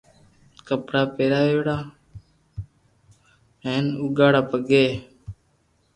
ڪپڙا 0.67 1.01
پھاٽوڙا 1.15 1.77
ھين 3.63 3.85
اوگاڙي 4.01 4.41
پگي 4.49 4.85